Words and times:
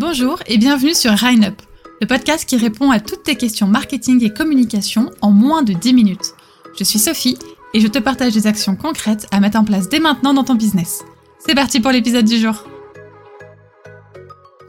Bonjour 0.00 0.38
et 0.46 0.56
bienvenue 0.56 0.94
sur 0.94 1.12
Rhine 1.12 1.44
Up, 1.44 1.60
le 2.00 2.06
podcast 2.06 2.48
qui 2.48 2.56
répond 2.56 2.90
à 2.90 3.00
toutes 3.00 3.22
tes 3.22 3.36
questions 3.36 3.66
marketing 3.66 4.24
et 4.24 4.32
communication 4.32 5.10
en 5.20 5.30
moins 5.30 5.62
de 5.62 5.74
10 5.74 5.92
minutes. 5.92 6.32
Je 6.78 6.84
suis 6.84 6.98
Sophie 6.98 7.36
et 7.74 7.80
je 7.80 7.86
te 7.86 7.98
partage 7.98 8.32
des 8.32 8.46
actions 8.46 8.76
concrètes 8.76 9.26
à 9.30 9.40
mettre 9.40 9.58
en 9.58 9.64
place 9.64 9.90
dès 9.90 10.00
maintenant 10.00 10.32
dans 10.32 10.42
ton 10.42 10.54
business. 10.54 11.04
C'est 11.38 11.54
parti 11.54 11.80
pour 11.80 11.90
l'épisode 11.90 12.24
du 12.24 12.38
jour. 12.38 12.64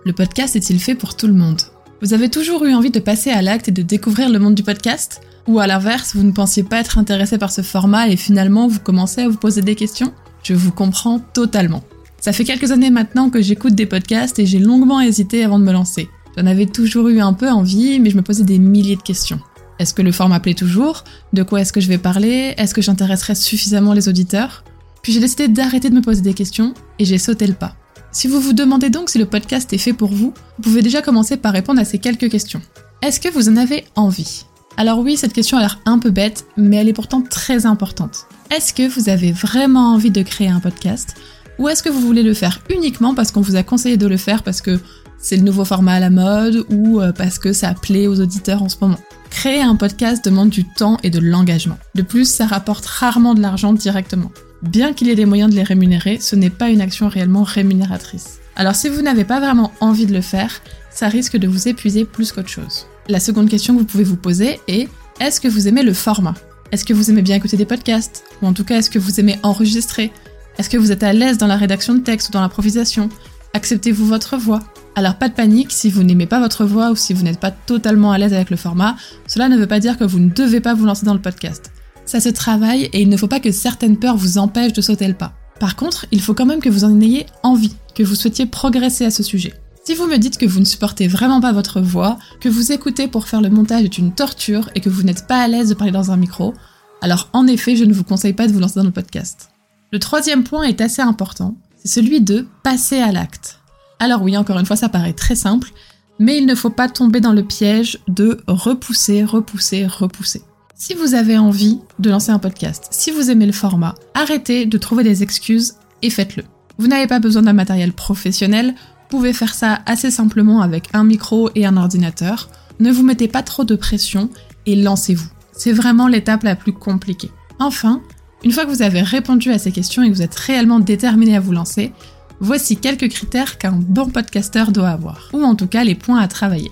Le 0.03 0.11
podcast 0.11 0.57
est-il 0.57 0.81
fait 0.81 0.95
pour 0.95 1.15
tout 1.15 1.27
le 1.27 1.33
monde? 1.33 1.61
Vous 2.01 2.13
avez 2.13 2.27
toujours 2.27 2.65
eu 2.65 2.73
envie 2.73 2.91
de 2.91 2.99
passer 2.99 3.31
à 3.31 3.41
l'acte 3.41 3.69
et 3.69 3.71
de 3.71 3.83
découvrir 3.83 4.27
le 4.27 4.37
monde 4.37 4.55
du 4.55 4.63
podcast? 4.63 5.21
Ou 5.47 5.59
à 5.59 5.67
l'inverse, 5.67 6.13
vous 6.13 6.23
ne 6.23 6.33
pensiez 6.33 6.63
pas 6.63 6.81
être 6.81 6.97
intéressé 6.97 7.37
par 7.37 7.53
ce 7.53 7.61
format 7.61 8.09
et 8.09 8.17
finalement 8.17 8.67
vous 8.67 8.81
commencez 8.81 9.21
à 9.21 9.29
vous 9.29 9.37
poser 9.37 9.61
des 9.61 9.75
questions? 9.75 10.13
Je 10.43 10.55
vous 10.55 10.73
comprends 10.73 11.19
totalement. 11.19 11.85
Ça 12.21 12.33
fait 12.33 12.43
quelques 12.43 12.71
années 12.71 12.91
maintenant 12.91 13.31
que 13.31 13.41
j'écoute 13.41 13.73
des 13.73 13.87
podcasts 13.87 14.37
et 14.37 14.45
j'ai 14.45 14.59
longuement 14.59 15.01
hésité 15.01 15.43
avant 15.43 15.57
de 15.57 15.63
me 15.63 15.71
lancer. 15.73 16.07
J'en 16.37 16.45
avais 16.45 16.67
toujours 16.67 17.09
eu 17.09 17.19
un 17.19 17.33
peu 17.33 17.49
envie, 17.49 17.99
mais 17.99 18.11
je 18.11 18.15
me 18.15 18.21
posais 18.21 18.43
des 18.43 18.59
milliers 18.59 18.95
de 18.95 19.01
questions. 19.01 19.39
Est-ce 19.79 19.95
que 19.95 20.03
le 20.03 20.11
format 20.11 20.39
plaît 20.39 20.53
toujours? 20.53 21.03
De 21.33 21.41
quoi 21.41 21.61
est-ce 21.61 21.73
que 21.73 21.81
je 21.81 21.87
vais 21.87 21.97
parler? 21.97 22.53
Est-ce 22.57 22.75
que 22.75 22.81
j'intéresserai 22.83 23.33
suffisamment 23.33 23.93
les 23.93 24.07
auditeurs? 24.07 24.63
Puis 25.01 25.13
j'ai 25.13 25.19
décidé 25.19 25.47
d'arrêter 25.47 25.89
de 25.89 25.95
me 25.95 26.01
poser 26.01 26.21
des 26.21 26.35
questions 26.35 26.75
et 26.99 27.05
j'ai 27.05 27.17
sauté 27.17 27.47
le 27.47 27.53
pas. 27.53 27.75
Si 28.11 28.27
vous 28.27 28.39
vous 28.39 28.53
demandez 28.53 28.91
donc 28.91 29.09
si 29.09 29.17
le 29.17 29.25
podcast 29.25 29.73
est 29.73 29.79
fait 29.79 29.93
pour 29.93 30.11
vous, 30.11 30.31
vous 30.57 30.61
pouvez 30.61 30.83
déjà 30.83 31.01
commencer 31.01 31.37
par 31.37 31.53
répondre 31.53 31.81
à 31.81 31.85
ces 31.85 31.97
quelques 31.97 32.29
questions. 32.29 32.61
Est-ce 33.01 33.19
que 33.19 33.29
vous 33.29 33.49
en 33.49 33.57
avez 33.57 33.85
envie? 33.95 34.45
Alors 34.77 34.99
oui, 34.99 35.17
cette 35.17 35.33
question 35.33 35.57
a 35.57 35.61
l'air 35.61 35.79
un 35.87 35.97
peu 35.97 36.11
bête, 36.11 36.45
mais 36.55 36.77
elle 36.77 36.89
est 36.89 36.93
pourtant 36.93 37.23
très 37.23 37.65
importante. 37.65 38.27
Est-ce 38.55 38.75
que 38.75 38.87
vous 38.87 39.09
avez 39.09 39.31
vraiment 39.31 39.93
envie 39.93 40.11
de 40.11 40.21
créer 40.21 40.49
un 40.49 40.59
podcast? 40.59 41.15
Ou 41.61 41.69
est-ce 41.69 41.83
que 41.83 41.89
vous 41.89 42.01
voulez 42.01 42.23
le 42.23 42.33
faire 42.33 42.59
uniquement 42.73 43.13
parce 43.13 43.31
qu'on 43.31 43.41
vous 43.41 43.55
a 43.55 43.61
conseillé 43.61 43.95
de 43.95 44.07
le 44.07 44.17
faire 44.17 44.41
parce 44.41 44.61
que 44.61 44.79
c'est 45.19 45.37
le 45.37 45.43
nouveau 45.43 45.63
format 45.63 45.93
à 45.93 45.99
la 45.99 46.09
mode 46.09 46.65
ou 46.71 46.99
euh, 46.99 47.11
parce 47.11 47.37
que 47.37 47.53
ça 47.53 47.75
plaît 47.75 48.07
aux 48.07 48.19
auditeurs 48.19 48.63
en 48.63 48.69
ce 48.69 48.77
moment? 48.81 48.97
Créer 49.29 49.61
un 49.61 49.75
podcast 49.75 50.25
demande 50.25 50.49
du 50.49 50.65
temps 50.65 50.97
et 51.03 51.11
de 51.11 51.19
l'engagement. 51.19 51.77
De 51.93 52.01
plus, 52.01 52.25
ça 52.25 52.47
rapporte 52.47 52.87
rarement 52.87 53.35
de 53.35 53.41
l'argent 53.41 53.73
directement. 53.73 54.31
Bien 54.63 54.93
qu'il 54.93 55.07
ait 55.07 55.15
les 55.15 55.27
moyens 55.27 55.51
de 55.51 55.55
les 55.55 55.61
rémunérer, 55.61 56.17
ce 56.19 56.35
n'est 56.35 56.49
pas 56.49 56.69
une 56.69 56.81
action 56.81 57.07
réellement 57.09 57.43
rémunératrice. 57.43 58.39
Alors 58.55 58.73
si 58.73 58.89
vous 58.89 59.03
n'avez 59.03 59.23
pas 59.23 59.39
vraiment 59.39 59.71
envie 59.81 60.07
de 60.07 60.13
le 60.13 60.21
faire, 60.21 60.61
ça 60.89 61.09
risque 61.09 61.37
de 61.37 61.47
vous 61.47 61.67
épuiser 61.67 62.05
plus 62.05 62.31
qu'autre 62.31 62.49
chose. 62.49 62.87
La 63.07 63.19
seconde 63.19 63.49
question 63.49 63.75
que 63.75 63.79
vous 63.81 63.85
pouvez 63.85 64.03
vous 64.03 64.17
poser 64.17 64.59
est 64.67 64.89
est-ce 65.19 65.39
que 65.39 65.47
vous 65.47 65.67
aimez 65.67 65.83
le 65.83 65.93
format? 65.93 66.33
Est-ce 66.71 66.85
que 66.85 66.93
vous 66.93 67.11
aimez 67.11 67.21
bien 67.21 67.35
écouter 67.35 67.57
des 67.57 67.65
podcasts? 67.65 68.23
Ou 68.41 68.47
en 68.47 68.53
tout 68.53 68.63
cas, 68.63 68.79
est-ce 68.79 68.89
que 68.89 68.97
vous 68.97 69.19
aimez 69.19 69.37
enregistrer? 69.43 70.11
Est-ce 70.57 70.69
que 70.69 70.77
vous 70.77 70.91
êtes 70.91 71.03
à 71.03 71.13
l'aise 71.13 71.37
dans 71.37 71.47
la 71.47 71.57
rédaction 71.57 71.93
de 71.95 71.99
texte 71.99 72.29
ou 72.29 72.31
dans 72.31 72.41
l'improvisation? 72.41 73.09
Acceptez-vous 73.53 74.05
votre 74.05 74.37
voix 74.37 74.61
Alors 74.95 75.15
pas 75.15 75.29
de 75.29 75.33
panique, 75.33 75.71
si 75.71 75.89
vous 75.89 76.03
n'aimez 76.03 76.25
pas 76.25 76.39
votre 76.39 76.65
voix 76.65 76.91
ou 76.91 76.95
si 76.95 77.13
vous 77.13 77.23
n'êtes 77.23 77.39
pas 77.39 77.51
totalement 77.51 78.11
à 78.11 78.17
l'aise 78.17 78.33
avec 78.33 78.49
le 78.49 78.57
format, 78.57 78.95
cela 79.27 79.49
ne 79.49 79.57
veut 79.57 79.67
pas 79.67 79.79
dire 79.79 79.97
que 79.97 80.03
vous 80.03 80.19
ne 80.19 80.29
devez 80.29 80.61
pas 80.61 80.73
vous 80.73 80.85
lancer 80.85 81.05
dans 81.05 81.13
le 81.13 81.21
podcast. 81.21 81.71
Ça 82.05 82.19
se 82.19 82.29
travaille 82.29 82.89
et 82.93 83.01
il 83.01 83.09
ne 83.09 83.17
faut 83.17 83.27
pas 83.27 83.39
que 83.39 83.51
certaines 83.51 83.97
peurs 83.97 84.17
vous 84.17 84.37
empêchent 84.37 84.73
de 84.73 84.81
sauter 84.81 85.07
le 85.07 85.13
pas. 85.13 85.33
Par 85.59 85.75
contre, 85.75 86.05
il 86.11 86.21
faut 86.21 86.33
quand 86.33 86.45
même 86.45 86.59
que 86.59 86.69
vous 86.69 86.83
en 86.83 86.99
ayez 87.01 87.25
envie, 87.43 87.75
que 87.93 88.03
vous 88.03 88.15
souhaitiez 88.15 88.45
progresser 88.45 89.05
à 89.05 89.11
ce 89.11 89.23
sujet. 89.23 89.53
Si 89.83 89.95
vous 89.95 90.07
me 90.07 90.17
dites 90.17 90.37
que 90.37 90.45
vous 90.45 90.59
ne 90.59 90.65
supportez 90.65 91.07
vraiment 91.07 91.41
pas 91.41 91.53
votre 91.53 91.81
voix, 91.81 92.17
que 92.39 92.49
vous 92.49 92.71
écoutez 92.71 93.07
pour 93.07 93.27
faire 93.27 93.41
le 93.41 93.49
montage 93.49 93.83
est 93.83 93.97
une 93.97 94.13
torture 94.13 94.69
et 94.75 94.79
que 94.79 94.89
vous 94.89 95.03
n'êtes 95.03 95.27
pas 95.27 95.41
à 95.41 95.47
l'aise 95.47 95.69
de 95.69 95.73
parler 95.73 95.91
dans 95.91 96.11
un 96.11 96.17
micro, 96.17 96.53
alors 97.01 97.29
en 97.33 97.47
effet, 97.47 97.75
je 97.75 97.85
ne 97.85 97.93
vous 97.93 98.03
conseille 98.03 98.33
pas 98.33 98.47
de 98.47 98.53
vous 98.53 98.59
lancer 98.59 98.79
dans 98.79 98.85
le 98.85 98.91
podcast. 98.91 99.49
Le 99.93 99.99
troisième 99.99 100.45
point 100.45 100.63
est 100.63 100.79
assez 100.79 101.01
important, 101.01 101.57
c'est 101.83 101.99
celui 101.99 102.21
de 102.21 102.47
passer 102.63 102.99
à 102.99 103.11
l'acte. 103.11 103.59
Alors 103.99 104.21
oui, 104.21 104.37
encore 104.37 104.57
une 104.57 104.65
fois, 104.65 104.77
ça 104.77 104.87
paraît 104.87 105.11
très 105.11 105.35
simple, 105.35 105.69
mais 106.17 106.37
il 106.37 106.45
ne 106.45 106.55
faut 106.55 106.69
pas 106.69 106.87
tomber 106.87 107.19
dans 107.19 107.33
le 107.33 107.43
piège 107.43 107.99
de 108.07 108.39
repousser, 108.47 109.25
repousser, 109.25 109.85
repousser. 109.85 110.43
Si 110.75 110.93
vous 110.93 111.13
avez 111.13 111.37
envie 111.37 111.79
de 111.99 112.09
lancer 112.09 112.31
un 112.31 112.39
podcast, 112.39 112.87
si 112.91 113.11
vous 113.11 113.29
aimez 113.29 113.45
le 113.45 113.51
format, 113.51 113.95
arrêtez 114.13 114.65
de 114.65 114.77
trouver 114.77 115.03
des 115.03 115.23
excuses 115.23 115.73
et 116.01 116.09
faites-le. 116.09 116.43
Vous 116.77 116.87
n'avez 116.87 117.07
pas 117.07 117.19
besoin 117.19 117.41
d'un 117.41 117.51
matériel 117.51 117.91
professionnel, 117.91 118.67
vous 118.67 119.17
pouvez 119.17 119.33
faire 119.33 119.53
ça 119.53 119.81
assez 119.85 120.09
simplement 120.09 120.61
avec 120.61 120.87
un 120.93 121.03
micro 121.03 121.49
et 121.53 121.65
un 121.65 121.75
ordinateur. 121.75 122.49
Ne 122.79 122.93
vous 122.93 123.03
mettez 123.03 123.27
pas 123.27 123.43
trop 123.43 123.65
de 123.65 123.75
pression 123.75 124.29
et 124.65 124.77
lancez-vous. 124.77 125.29
C'est 125.51 125.73
vraiment 125.73 126.07
l'étape 126.07 126.43
la 126.43 126.55
plus 126.55 126.71
compliquée. 126.71 127.29
Enfin, 127.59 128.01
une 128.43 128.51
fois 128.51 128.65
que 128.65 128.71
vous 128.71 128.81
avez 128.81 129.01
répondu 129.01 129.51
à 129.51 129.59
ces 129.59 129.71
questions 129.71 130.03
et 130.03 130.09
que 130.09 130.15
vous 130.15 130.21
êtes 130.21 130.35
réellement 130.35 130.79
déterminé 130.79 131.35
à 131.35 131.39
vous 131.39 131.51
lancer, 131.51 131.91
voici 132.39 132.77
quelques 132.77 133.09
critères 133.09 133.57
qu'un 133.57 133.73
bon 133.73 134.09
podcasteur 134.09 134.71
doit 134.71 134.89
avoir, 134.89 135.29
ou 135.33 135.43
en 135.43 135.55
tout 135.55 135.67
cas 135.67 135.83
les 135.83 135.95
points 135.95 136.19
à 136.19 136.27
travailler. 136.27 136.71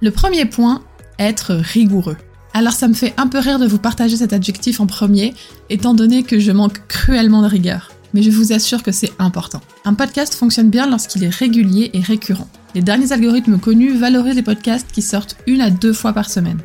Le 0.00 0.10
premier 0.10 0.44
point, 0.44 0.82
être 1.18 1.52
rigoureux. 1.54 2.16
Alors 2.54 2.72
ça 2.72 2.88
me 2.88 2.94
fait 2.94 3.14
un 3.16 3.26
peu 3.26 3.38
rire 3.38 3.58
de 3.58 3.66
vous 3.66 3.78
partager 3.78 4.16
cet 4.16 4.32
adjectif 4.32 4.80
en 4.80 4.86
premier, 4.86 5.34
étant 5.68 5.94
donné 5.94 6.22
que 6.22 6.38
je 6.38 6.52
manque 6.52 6.86
cruellement 6.88 7.42
de 7.42 7.48
rigueur. 7.48 7.90
Mais 8.12 8.22
je 8.22 8.30
vous 8.30 8.52
assure 8.52 8.82
que 8.82 8.90
c'est 8.90 9.12
important. 9.20 9.60
Un 9.84 9.94
podcast 9.94 10.34
fonctionne 10.34 10.70
bien 10.70 10.88
lorsqu'il 10.88 11.22
est 11.22 11.28
régulier 11.28 11.90
et 11.92 12.00
récurrent. 12.00 12.48
Les 12.74 12.82
derniers 12.82 13.12
algorithmes 13.12 13.58
connus 13.58 13.96
valorisent 13.96 14.34
les 14.34 14.42
podcasts 14.42 14.90
qui 14.90 15.02
sortent 15.02 15.36
une 15.46 15.60
à 15.60 15.70
deux 15.70 15.92
fois 15.92 16.12
par 16.12 16.28
semaine 16.28 16.60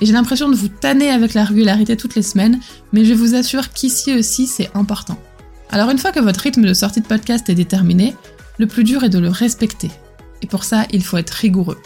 et 0.00 0.06
j'ai 0.06 0.12
l'impression 0.12 0.48
de 0.48 0.56
vous 0.56 0.68
tanner 0.68 1.10
avec 1.10 1.34
la 1.34 1.44
régularité 1.44 1.96
toutes 1.96 2.14
les 2.14 2.22
semaines, 2.22 2.60
mais 2.92 3.04
je 3.04 3.14
vous 3.14 3.34
assure 3.34 3.72
qu'ici 3.72 4.14
aussi 4.14 4.46
c'est 4.46 4.70
important. 4.74 5.18
Alors 5.70 5.90
une 5.90 5.98
fois 5.98 6.12
que 6.12 6.20
votre 6.20 6.40
rythme 6.40 6.62
de 6.62 6.74
sortie 6.74 7.00
de 7.00 7.06
podcast 7.06 7.48
est 7.48 7.54
déterminé, 7.54 8.16
le 8.58 8.66
plus 8.66 8.84
dur 8.84 9.04
est 9.04 9.10
de 9.10 9.18
le 9.18 9.28
respecter. 9.28 9.90
Et 10.42 10.46
pour 10.46 10.64
ça, 10.64 10.84
il 10.90 11.04
faut 11.04 11.18
être 11.18 11.30
rigoureux. 11.30 11.78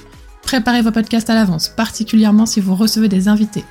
Préparez 0.42 0.82
vos 0.82 0.92
podcasts 0.92 1.30
à 1.30 1.34
l'avance, 1.34 1.68
particulièrement 1.68 2.46
si 2.46 2.60
vous 2.60 2.74
recevez 2.74 3.08
des 3.08 3.28
invités. 3.28 3.64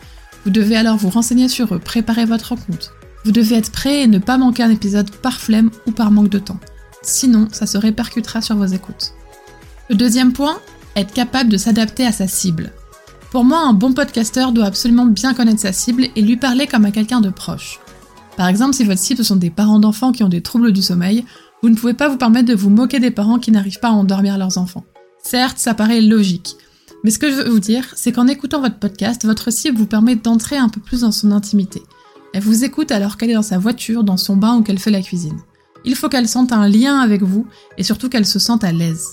Vous 0.43 0.51
devez 0.51 0.75
alors 0.75 0.97
vous 0.97 1.09
renseigner 1.09 1.47
sur 1.47 1.73
eux, 1.73 1.79
préparer 1.79 2.25
votre 2.25 2.55
compte. 2.55 2.91
Vous 3.23 3.31
devez 3.31 3.55
être 3.55 3.71
prêt 3.71 4.01
et 4.01 4.07
ne 4.07 4.19
pas 4.19 4.37
manquer 4.37 4.63
un 4.63 4.69
épisode 4.69 5.09
par 5.09 5.39
flemme 5.39 5.71
ou 5.87 5.91
par 5.91 6.11
manque 6.11 6.29
de 6.29 6.39
temps. 6.39 6.59
Sinon, 7.01 7.47
ça 7.51 7.65
se 7.65 7.77
répercutera 7.77 8.41
sur 8.41 8.57
vos 8.57 8.65
écoutes. 8.65 9.13
Le 9.89 9.95
deuxième 9.95 10.33
point, 10.33 10.59
être 10.95 11.13
capable 11.13 11.49
de 11.49 11.57
s'adapter 11.57 12.05
à 12.05 12.11
sa 12.11 12.27
cible. 12.27 12.71
Pour 13.33 13.45
moi, 13.45 13.61
un 13.61 13.73
bon 13.73 13.93
podcasteur 13.93 14.51
doit 14.51 14.65
absolument 14.65 15.07
bien 15.07 15.33
connaître 15.33 15.61
sa 15.61 15.73
cible 15.73 16.05
et 16.15 16.21
lui 16.21 16.37
parler 16.37 16.67
comme 16.67 16.85
à 16.85 16.91
quelqu'un 16.91 17.19
de 17.19 17.31
proche. 17.31 17.79
Par 18.37 18.47
exemple, 18.47 18.75
si 18.75 18.83
votre 18.83 19.01
cible 19.01 19.25
sont 19.25 19.37
des 19.37 19.49
parents 19.49 19.79
d'enfants 19.79 20.11
qui 20.11 20.23
ont 20.23 20.29
des 20.29 20.43
troubles 20.43 20.71
du 20.71 20.83
sommeil, 20.83 21.25
vous 21.63 21.69
ne 21.69 21.75
pouvez 21.75 21.95
pas 21.95 22.09
vous 22.09 22.17
permettre 22.17 22.49
de 22.49 22.53
vous 22.53 22.69
moquer 22.69 22.99
des 22.99 23.09
parents 23.09 23.39
qui 23.39 23.49
n'arrivent 23.49 23.79
pas 23.79 23.87
à 23.87 23.93
endormir 23.93 24.37
leurs 24.37 24.59
enfants. 24.59 24.85
Certes, 25.23 25.57
ça 25.57 25.73
paraît 25.73 25.99
logique, 25.99 26.57
mais 27.03 27.09
ce 27.09 27.17
que 27.17 27.31
je 27.31 27.37
veux 27.37 27.49
vous 27.49 27.59
dire, 27.59 27.91
c'est 27.95 28.11
qu'en 28.11 28.27
écoutant 28.27 28.61
votre 28.61 28.77
podcast, 28.77 29.25
votre 29.25 29.51
cible 29.51 29.79
vous 29.79 29.87
permet 29.87 30.15
d'entrer 30.15 30.57
un 30.57 30.69
peu 30.69 30.79
plus 30.79 31.01
dans 31.01 31.11
son 31.11 31.31
intimité. 31.31 31.81
Elle 32.35 32.43
vous 32.43 32.63
écoute 32.63 32.91
alors 32.91 33.17
qu'elle 33.17 33.31
est 33.31 33.33
dans 33.33 33.41
sa 33.41 33.57
voiture, 33.57 34.03
dans 34.03 34.17
son 34.17 34.35
bain 34.35 34.57
ou 34.57 34.61
qu'elle 34.61 34.77
fait 34.77 34.91
la 34.91 35.01
cuisine. 35.01 35.39
Il 35.85 35.95
faut 35.95 36.07
qu'elle 36.07 36.29
sente 36.29 36.51
un 36.51 36.69
lien 36.69 36.99
avec 36.99 37.23
vous 37.23 37.47
et 37.79 37.83
surtout 37.83 38.09
qu'elle 38.09 38.27
se 38.27 38.37
sente 38.37 38.63
à 38.63 38.71
l'aise. 38.71 39.07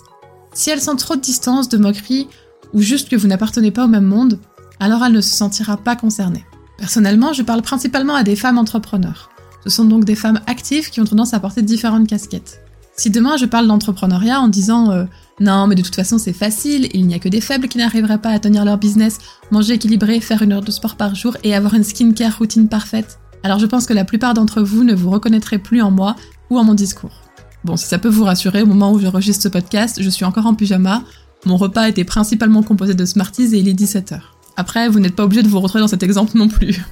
Si 0.53 0.69
elle 0.69 0.80
sent 0.80 0.97
trop 0.97 1.16
de 1.16 1.20
distance, 1.22 1.70
de 1.70 1.78
moquerie 1.78 2.28
ou 2.72 2.81
juste 2.82 3.08
que 3.08 3.16
vous 3.16 3.28
n'appartenez 3.28 3.70
pas 3.70 3.84
au 3.84 3.88
même 3.88 4.04
monde, 4.04 4.38
alors 4.78 5.04
elle 5.04 5.12
ne 5.12 5.20
se 5.20 5.34
sentira 5.34 5.76
pas 5.76 5.97
concernée. 5.97 6.44
Personnellement, 6.78 7.32
je 7.32 7.42
parle 7.42 7.62
principalement 7.62 8.14
à 8.14 8.22
des 8.22 8.36
femmes 8.36 8.58
entrepreneurs. 8.58 9.31
Ce 9.64 9.70
sont 9.70 9.84
donc 9.84 10.04
des 10.04 10.14
femmes 10.14 10.41
actives 10.47 10.91
qui 10.91 11.00
ont 11.00 11.04
tendance 11.04 11.34
à 11.34 11.41
porter 11.41 11.62
différentes 11.62 12.09
casquettes. 12.09 12.62
Si 12.97 13.10
demain 13.10 13.36
je 13.36 13.47
parle 13.47 13.66
d'entrepreneuriat 13.66 14.41
en 14.41 14.48
disant 14.48 14.91
euh, 14.91 15.04
non 15.38 15.66
mais 15.66 15.75
de 15.75 15.82
toute 15.82 15.94
façon 15.94 16.19
c'est 16.19 16.32
facile, 16.32 16.88
il 16.92 17.06
n'y 17.06 17.14
a 17.14 17.19
que 17.19 17.28
des 17.28 17.41
faibles 17.41 17.69
qui 17.69 17.78
n'arriveraient 17.78 18.20
pas 18.20 18.30
à 18.30 18.38
tenir 18.38 18.64
leur 18.64 18.78
business, 18.78 19.19
manger 19.50 19.75
équilibré, 19.75 20.20
faire 20.20 20.42
une 20.42 20.53
heure 20.53 20.62
de 20.62 20.70
sport 20.70 20.97
par 20.97 21.14
jour 21.14 21.36
et 21.44 21.54
avoir 21.54 21.75
une 21.75 21.84
skincare 21.84 22.38
routine 22.38 22.69
parfaite, 22.69 23.19
alors 23.42 23.59
je 23.59 23.66
pense 23.66 23.86
que 23.86 23.94
la 23.94 24.04
plupart 24.04 24.34
d'entre 24.34 24.60
vous 24.60 24.84
ne 24.84 24.94
vous 24.94 25.10
reconnaîtrez 25.10 25.59
plus 25.59 25.80
en 25.80 25.91
moi 25.91 26.16
ou 26.50 26.59
en 26.59 26.64
mon 26.64 26.75
discours. 26.75 27.22
Bon, 27.65 27.77
si 27.77 27.86
ça 27.86 27.98
peut 27.98 28.09
vous 28.09 28.24
rassurer, 28.24 28.62
au 28.62 28.66
moment 28.66 28.92
où 28.92 28.98
je 28.98 29.04
j'enregistre 29.04 29.42
ce 29.42 29.48
podcast, 29.48 30.03
je 30.03 30.10
suis 30.10 30.24
encore 30.24 30.47
en 30.47 30.54
pyjama, 30.54 31.03
mon 31.47 31.57
repas 31.57 31.89
était 31.89 32.04
principalement 32.04 32.63
composé 32.63 32.95
de 32.95 33.04
Smarties 33.04 33.54
et 33.54 33.59
il 33.59 33.69
est 33.69 33.78
17h. 33.78 34.21
Après, 34.57 34.89
vous 34.89 35.01
n'êtes 35.01 35.16
pas 35.16 35.25
obligé 35.25 35.42
de 35.42 35.48
vous 35.48 35.60
retrouver 35.60 35.81
dans 35.81 35.89
cet 35.89 36.03
exemple 36.03 36.37
non 36.37 36.48
plus. 36.48 36.83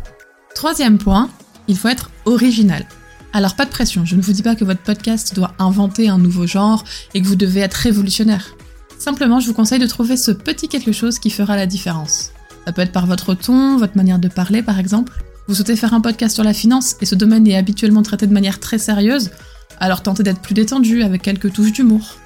Troisième 0.55 0.99
point, 0.99 1.29
il 1.69 1.77
faut 1.77 1.89
être 1.89 2.11
original. 2.25 2.87
Alors 3.33 3.57
pas 3.57 3.67
de 3.67 3.71
pression, 3.71 4.07
je 4.07 4.17
ne 4.17 4.23
vous 4.23 4.33
dis 4.33 4.43
pas 4.43 4.55
que 4.55 4.65
votre 4.65 4.81
podcast 4.81 5.35
doit 5.35 5.53
inventer 5.59 6.09
un 6.09 6.19
nouveau 6.19 6.47
genre 6.47 6.83
et 7.13 7.21
que 7.21 7.27
vous 7.27 7.37
devez 7.37 7.61
être 7.61 7.75
révolutionnaire. 7.75 8.57
Simplement, 8.99 9.39
je 9.39 9.47
vous 9.47 9.55
conseille 9.55 9.79
de 9.79 9.87
trouver 9.87 10.17
ce 10.17 10.31
petit 10.31 10.69
quelque 10.69 10.93
chose 10.93 11.19
qui 11.19 11.31
fera 11.31 11.57
la 11.57 11.67
différence. 11.67 12.33
Ça 12.65 12.73
peut 12.73 12.83
être 12.83 12.93
par 12.93 13.07
votre 13.07 13.35
ton, 13.35 13.77
votre 13.77 13.97
manière 13.97 14.19
de 14.19 14.29
parler 14.29 14.63
par 14.63 14.79
exemple. 14.79 15.13
Vous 15.47 15.55
souhaitez 15.55 15.77
faire 15.77 15.95
un 15.95 16.01
podcast 16.01 16.35
sur 16.35 16.45
la 16.45 16.55
finance 16.55 16.97
et 17.01 17.07
ce 17.07 17.15
domaine 17.15 17.47
est 17.47 17.57
habituellement 17.57 18.03
traité 18.03 18.27
de 18.27 18.33
manière 18.33 18.61
très 18.61 18.79
sérieuse, 18.79 19.31
alors 19.79 20.03
tentez 20.03 20.23
d'être 20.23 20.41
plus 20.41 20.55
détendu 20.55 21.03
avec 21.03 21.23
quelques 21.23 21.53
touches 21.53 21.73
d'humour. 21.73 22.17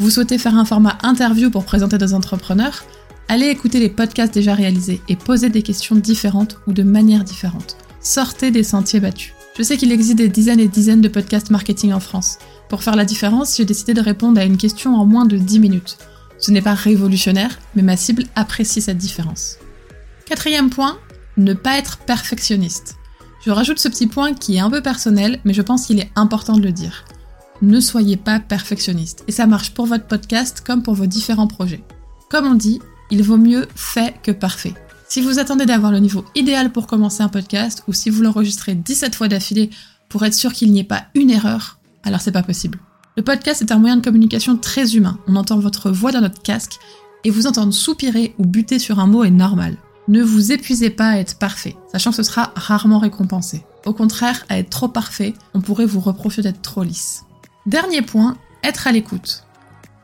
Vous 0.00 0.10
souhaitez 0.10 0.38
faire 0.38 0.56
un 0.56 0.64
format 0.64 0.96
interview 1.02 1.50
pour 1.50 1.64
présenter 1.64 1.98
des 1.98 2.14
entrepreneurs? 2.14 2.84
Allez 3.26 3.46
écouter 3.46 3.80
les 3.80 3.88
podcasts 3.88 4.32
déjà 4.32 4.54
réalisés 4.54 5.02
et 5.08 5.16
posez 5.16 5.48
des 5.48 5.62
questions 5.62 5.96
différentes 5.96 6.60
ou 6.68 6.72
de 6.72 6.84
manière 6.84 7.24
différente. 7.24 7.76
Sortez 8.00 8.52
des 8.52 8.62
sentiers 8.62 9.00
battus. 9.00 9.32
Je 9.56 9.64
sais 9.64 9.76
qu'il 9.76 9.90
existe 9.90 10.18
des 10.18 10.28
dizaines 10.28 10.60
et 10.60 10.68
dizaines 10.68 11.00
de 11.00 11.08
podcasts 11.08 11.50
marketing 11.50 11.92
en 11.92 11.98
France. 11.98 12.38
Pour 12.68 12.84
faire 12.84 12.94
la 12.94 13.04
différence, 13.04 13.56
j'ai 13.56 13.64
décidé 13.64 13.92
de 13.92 14.00
répondre 14.00 14.40
à 14.40 14.44
une 14.44 14.56
question 14.56 14.94
en 14.94 15.04
moins 15.04 15.26
de 15.26 15.36
10 15.36 15.58
minutes. 15.58 15.98
Ce 16.38 16.52
n'est 16.52 16.62
pas 16.62 16.74
révolutionnaire, 16.74 17.58
mais 17.74 17.82
ma 17.82 17.96
cible 17.96 18.22
apprécie 18.36 18.80
cette 18.80 18.98
différence. 18.98 19.56
Quatrième 20.26 20.70
point, 20.70 20.96
ne 21.38 21.54
pas 21.54 21.76
être 21.76 21.98
perfectionniste. 21.98 22.94
Je 23.44 23.50
rajoute 23.50 23.80
ce 23.80 23.88
petit 23.88 24.06
point 24.06 24.32
qui 24.32 24.56
est 24.56 24.60
un 24.60 24.70
peu 24.70 24.80
personnel, 24.80 25.40
mais 25.44 25.54
je 25.54 25.62
pense 25.62 25.86
qu'il 25.86 25.98
est 25.98 26.12
important 26.14 26.56
de 26.56 26.62
le 26.62 26.70
dire. 26.70 27.04
Ne 27.62 27.80
soyez 27.80 28.16
pas 28.16 28.40
perfectionniste. 28.40 29.24
Et 29.28 29.32
ça 29.32 29.46
marche 29.46 29.70
pour 29.70 29.86
votre 29.86 30.06
podcast 30.06 30.62
comme 30.64 30.82
pour 30.82 30.94
vos 30.94 31.06
différents 31.06 31.46
projets. 31.46 31.82
Comme 32.30 32.46
on 32.46 32.54
dit, 32.54 32.80
il 33.10 33.22
vaut 33.22 33.36
mieux 33.36 33.66
fait 33.74 34.14
que 34.22 34.30
parfait. 34.30 34.74
Si 35.08 35.22
vous 35.22 35.38
attendez 35.38 35.66
d'avoir 35.66 35.90
le 35.90 35.98
niveau 35.98 36.24
idéal 36.34 36.70
pour 36.70 36.86
commencer 36.86 37.22
un 37.22 37.28
podcast, 37.28 37.82
ou 37.88 37.92
si 37.92 38.10
vous 38.10 38.22
l'enregistrez 38.22 38.74
17 38.74 39.14
fois 39.14 39.28
d'affilée 39.28 39.70
pour 40.08 40.24
être 40.24 40.34
sûr 40.34 40.52
qu'il 40.52 40.70
n'y 40.70 40.80
ait 40.80 40.84
pas 40.84 41.06
une 41.14 41.30
erreur, 41.30 41.78
alors 42.04 42.20
c'est 42.20 42.32
pas 42.32 42.42
possible. 42.42 42.78
Le 43.16 43.22
podcast 43.24 43.62
est 43.62 43.72
un 43.72 43.78
moyen 43.78 43.96
de 43.96 44.04
communication 44.04 44.56
très 44.56 44.94
humain. 44.94 45.18
On 45.26 45.36
entend 45.36 45.58
votre 45.58 45.90
voix 45.90 46.12
dans 46.12 46.20
notre 46.20 46.42
casque, 46.42 46.78
et 47.24 47.30
vous 47.30 47.46
entendre 47.46 47.72
soupirer 47.72 48.34
ou 48.38 48.44
buter 48.44 48.78
sur 48.78 49.00
un 49.00 49.06
mot 49.06 49.24
est 49.24 49.30
normal. 49.30 49.76
Ne 50.06 50.22
vous 50.22 50.52
épuisez 50.52 50.90
pas 50.90 51.08
à 51.08 51.18
être 51.18 51.38
parfait, 51.38 51.76
sachant 51.90 52.10
que 52.10 52.16
ce 52.16 52.22
sera 52.22 52.52
rarement 52.54 52.98
récompensé. 52.98 53.64
Au 53.86 53.92
contraire, 53.92 54.44
à 54.48 54.58
être 54.58 54.70
trop 54.70 54.88
parfait, 54.88 55.34
on 55.54 55.60
pourrait 55.60 55.86
vous 55.86 56.00
reprocher 56.00 56.42
d'être 56.42 56.62
trop 56.62 56.82
lisse. 56.82 57.24
Dernier 57.68 58.00
point, 58.00 58.38
être 58.64 58.86
à 58.86 58.92
l'écoute. 58.92 59.44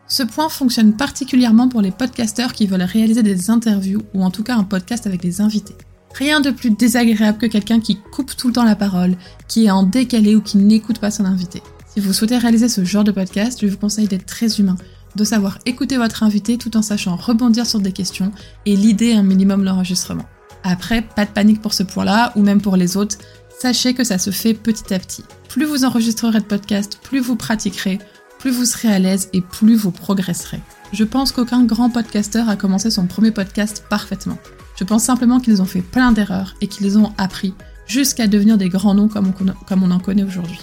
Ce 0.06 0.22
point 0.22 0.50
fonctionne 0.50 0.92
particulièrement 0.92 1.66
pour 1.66 1.80
les 1.80 1.92
podcasteurs 1.92 2.52
qui 2.52 2.66
veulent 2.66 2.82
réaliser 2.82 3.22
des 3.22 3.48
interviews 3.48 4.02
ou 4.12 4.22
en 4.22 4.30
tout 4.30 4.42
cas 4.42 4.54
un 4.54 4.64
podcast 4.64 5.06
avec 5.06 5.22
des 5.22 5.40
invités. 5.40 5.74
Rien 6.14 6.42
de 6.42 6.50
plus 6.50 6.68
désagréable 6.68 7.38
que 7.38 7.46
quelqu'un 7.46 7.80
qui 7.80 7.96
coupe 8.12 8.36
tout 8.36 8.48
le 8.48 8.52
temps 8.52 8.64
la 8.64 8.76
parole, 8.76 9.16
qui 9.48 9.64
est 9.64 9.70
en 9.70 9.82
décalé 9.82 10.36
ou 10.36 10.42
qui 10.42 10.58
n'écoute 10.58 10.98
pas 10.98 11.10
son 11.10 11.24
invité. 11.24 11.62
Si 11.94 12.00
vous 12.00 12.12
souhaitez 12.12 12.36
réaliser 12.36 12.68
ce 12.68 12.84
genre 12.84 13.02
de 13.02 13.12
podcast, 13.12 13.60
je 13.62 13.66
vous 13.66 13.78
conseille 13.78 14.08
d'être 14.08 14.26
très 14.26 14.60
humain, 14.60 14.76
de 15.16 15.24
savoir 15.24 15.58
écouter 15.64 15.96
votre 15.96 16.22
invité 16.22 16.58
tout 16.58 16.76
en 16.76 16.82
sachant 16.82 17.16
rebondir 17.16 17.64
sur 17.64 17.80
des 17.80 17.92
questions 17.92 18.30
et 18.66 18.76
l'idée 18.76 19.14
un 19.14 19.22
minimum 19.22 19.64
l'enregistrement. 19.64 20.26
Après, 20.64 21.00
pas 21.00 21.24
de 21.24 21.30
panique 21.30 21.62
pour 21.62 21.72
ce 21.72 21.82
point-là, 21.82 22.32
ou 22.36 22.42
même 22.42 22.60
pour 22.60 22.76
les 22.76 22.96
autres, 22.96 23.18
sachez 23.60 23.94
que 23.94 24.04
ça 24.04 24.18
se 24.18 24.30
fait 24.30 24.54
petit 24.54 24.92
à 24.92 24.98
petit. 24.98 25.24
Plus 25.48 25.64
vous 25.64 25.84
enregistrerez 25.84 26.40
de 26.40 26.44
podcasts, 26.44 26.98
plus 27.02 27.20
vous 27.20 27.36
pratiquerez, 27.36 27.98
plus 28.38 28.50
vous 28.50 28.64
serez 28.64 28.88
à 28.92 28.98
l'aise 28.98 29.28
et 29.32 29.40
plus 29.40 29.76
vous 29.76 29.90
progresserez. 29.90 30.60
Je 30.92 31.04
pense 31.04 31.32
qu'aucun 31.32 31.64
grand 31.64 31.90
podcasteur 31.90 32.48
a 32.48 32.56
commencé 32.56 32.90
son 32.90 33.06
premier 33.06 33.30
podcast 33.30 33.84
parfaitement. 33.88 34.38
Je 34.76 34.84
pense 34.84 35.04
simplement 35.04 35.40
qu'ils 35.40 35.62
ont 35.62 35.66
fait 35.66 35.82
plein 35.82 36.12
d'erreurs 36.12 36.54
et 36.60 36.66
qu'ils 36.66 36.98
ont 36.98 37.12
appris 37.16 37.54
jusqu'à 37.86 38.26
devenir 38.26 38.58
des 38.58 38.68
grands 38.68 38.94
noms 38.94 39.08
comme 39.08 39.28
on, 39.28 39.64
comme 39.66 39.82
on 39.82 39.90
en 39.90 39.98
connaît 39.98 40.24
aujourd'hui. 40.24 40.60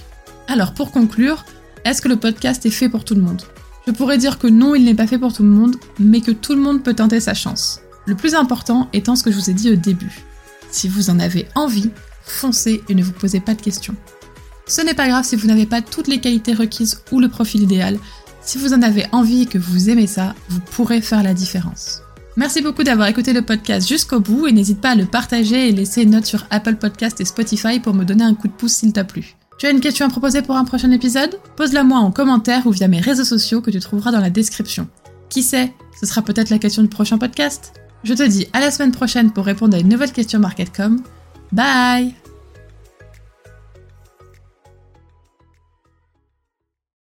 Alors 0.48 0.74
pour 0.74 0.92
conclure, 0.92 1.46
est-ce 1.86 2.02
que 2.02 2.10
le 2.10 2.18
podcast 2.18 2.66
est 2.66 2.72
fait 2.72 2.90
pour 2.90 3.04
tout 3.04 3.16
le 3.16 3.22
monde? 3.22 3.42
Je 3.88 3.92
pourrais 3.92 4.18
dire 4.18 4.38
que 4.38 4.48
non, 4.48 4.76
il 4.76 4.86
n'est 4.86 4.94
pas 4.94 5.08
fait 5.08 5.18
pour 5.18 5.34
tout 5.34 5.44
le 5.44 5.50
monde, 5.50 5.76
mais 6.00 6.22
que 6.22 6.32
tout 6.32 6.54
le 6.54 6.62
monde 6.62 6.84
peut 6.84 6.94
tenter 6.94 7.20
sa 7.20 7.34
chance. 7.34 7.82
Le 8.06 8.16
plus 8.16 8.36
important 8.36 8.90
étant 8.94 9.16
ce 9.16 9.24
que 9.24 9.32
je 9.32 9.38
vous 9.38 9.50
ai 9.50 9.54
dit 9.54 9.72
au 9.72 9.76
début. 9.76 10.24
Si 10.70 10.88
vous 10.88 11.10
en 11.10 11.20
avez 11.20 11.48
envie, 11.56 11.90
foncez 12.24 12.82
et 12.90 12.96
ne 12.96 13.04
vous 13.04 13.12
posez 13.12 13.40
pas 13.40 13.54
de 13.54 13.62
questions. 13.62 13.96
Ce 14.68 14.82
n'est 14.82 14.94
pas 14.94 15.08
grave 15.08 15.26
si 15.26 15.36
vous 15.36 15.48
n'avez 15.48 15.66
pas 15.66 15.82
toutes 15.82 16.08
les 16.08 16.20
qualités 16.20 16.54
requises 16.54 17.02
ou 17.12 17.20
le 17.20 17.30
profil 17.30 17.64
idéal. 17.64 18.00
Si 18.42 18.58
vous 18.58 18.74
en 18.74 18.82
avez 18.82 19.06
envie 19.12 19.44
et 19.44 19.46
que 19.46 19.58
vous 19.58 19.90
aimez 19.90 20.08
ça, 20.08 20.34
vous 20.50 20.60
pourrez 20.60 21.02
faire 21.02 21.24
la 21.24 21.34
différence. 21.34 22.02
Merci 22.38 22.62
beaucoup 22.62 22.84
d'avoir 22.84 23.10
écouté 23.10 23.34
le 23.34 23.42
podcast 23.42 23.88
jusqu'au 23.88 24.22
bout 24.22 24.48
et 24.48 24.54
n'hésite 24.54 24.80
pas 24.80 24.92
à 24.92 24.96
le 24.96 25.06
partager 25.06 25.68
et 25.68 25.72
laisser 25.72 26.04
une 26.04 26.12
note 26.12 26.26
sur 26.26 26.46
Apple 26.50 26.76
Podcast 26.76 27.20
et 27.20 27.26
Spotify 27.26 27.80
pour 27.80 27.94
me 27.94 28.06
donner 28.06 28.24
un 28.24 28.34
coup 28.34 28.48
de 28.48 28.54
pouce 28.54 28.74
s'il 28.74 28.94
t'a 28.94 29.04
plu. 29.04 29.36
Tu 29.60 29.68
as 29.68 29.72
une 29.72 29.82
question 29.82 30.06
à 30.06 30.10
proposer 30.10 30.42
pour 30.42 30.56
un 30.56 30.64
prochain 30.64 30.90
épisode? 30.92 31.38
Pose-la 31.56 31.84
moi 31.84 32.00
en 32.00 32.12
commentaire 32.12 32.66
ou 32.66 32.72
via 32.72 32.88
mes 32.88 33.02
réseaux 33.02 33.26
sociaux 33.26 33.62
que 33.62 33.70
tu 33.70 33.80
trouveras 33.80 34.12
dans 34.12 34.22
la 34.22 34.30
description. 34.30 34.88
Qui 35.30 35.44
sait, 35.44 35.74
ce 36.00 36.06
sera 36.06 36.22
peut-être 36.22 36.50
la 36.50 36.58
question 36.58 36.82
du 36.82 36.88
prochain 36.88 37.18
podcast? 37.18 37.74
Je 38.04 38.14
te 38.14 38.24
dis 38.24 38.48
à 38.54 38.60
la 38.60 38.72
semaine 38.72 38.92
prochaine 38.92 39.32
pour 39.32 39.46
répondre 39.46 39.76
à 39.76 39.80
une 39.80 39.90
nouvelle 39.90 40.14
question 40.14 40.40
Marketcom. 40.40 41.02
Bye 41.52 42.16